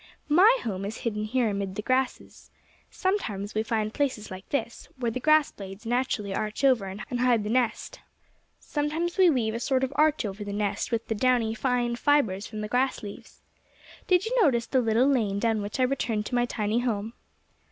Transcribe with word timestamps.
"My 0.29 0.57
home 0.63 0.83
is 0.83 0.97
hidden 1.01 1.25
here 1.25 1.47
amid 1.51 1.75
the 1.75 1.83
grasses. 1.83 2.49
Sometimes 2.89 3.53
we 3.53 3.61
find 3.61 3.93
places 3.93 4.31
like 4.31 4.49
this, 4.49 4.87
where 4.97 5.11
the 5.11 5.19
grass 5.19 5.51
blades 5.51 5.85
naturally 5.85 6.33
arch 6.33 6.63
over 6.63 6.85
and 6.87 7.01
hide 7.01 7.43
the 7.43 7.51
nest. 7.51 7.99
"Sometimes 8.59 9.19
we 9.19 9.29
weave 9.29 9.53
a 9.53 9.59
sort 9.59 9.83
of 9.83 9.93
arch 9.95 10.25
over 10.25 10.43
the 10.43 10.53
nest 10.53 10.91
with 10.91 11.07
the 11.07 11.13
downy, 11.13 11.53
fine 11.53 11.95
fibres 11.95 12.47
from 12.47 12.61
the 12.61 12.67
grass 12.67 13.03
leaves. 13.03 13.43
"Did 14.07 14.25
you 14.25 14.35
notice 14.41 14.65
the 14.65 14.81
little 14.81 15.05
lane 15.07 15.37
down 15.37 15.61
which 15.61 15.79
I 15.79 15.83
returned 15.83 16.25
to 16.25 16.33
my 16.35 16.45
tiny 16.47 16.79
home?" 16.79 17.13